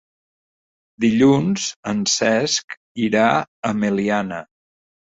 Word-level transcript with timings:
Dilluns 1.05 1.67
en 1.93 2.03
Cesc 2.15 2.77
irà 3.07 3.29
a 3.37 3.75
Meliana. 3.87 4.45